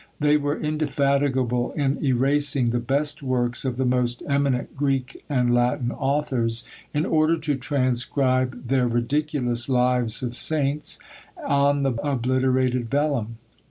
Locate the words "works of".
3.21-3.77